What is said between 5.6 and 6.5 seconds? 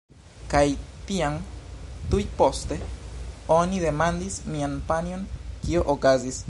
"kio okazis?"